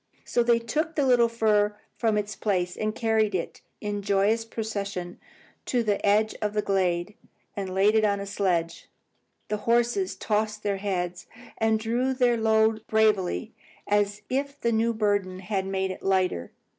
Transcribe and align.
So 0.25 0.41
they 0.41 0.57
took 0.57 0.95
the 0.95 1.05
little 1.05 1.29
fir 1.29 1.77
from 1.95 2.17
its 2.17 2.35
place, 2.35 2.75
and 2.75 2.95
carried 2.95 3.35
it 3.35 3.61
in 3.79 4.01
joyous 4.01 4.45
procession 4.45 5.19
to 5.67 5.83
the 5.83 6.03
edge 6.03 6.33
of 6.41 6.53
the 6.53 6.63
glade, 6.63 7.13
and 7.55 7.71
laid 7.75 7.93
it 7.93 8.03
on 8.03 8.17
the 8.17 8.25
sledge. 8.25 8.87
The 9.49 9.57
horses 9.57 10.15
tossed 10.15 10.63
their 10.63 10.77
heads 10.77 11.27
and 11.59 11.79
drew 11.79 12.15
their 12.15 12.35
load 12.35 12.81
bravely, 12.87 13.53
as 13.87 14.23
if 14.27 14.59
the 14.59 14.71
new 14.71 14.91
burden 14.91 15.37
had 15.41 15.67
made 15.67 15.91
it 15.91 16.01
lighter. 16.01 16.51